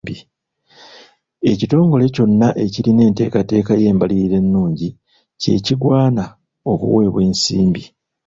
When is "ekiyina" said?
2.63-3.01